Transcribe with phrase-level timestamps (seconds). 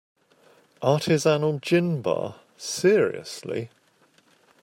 [0.81, 3.69] Artisanal gin bar, seriously?!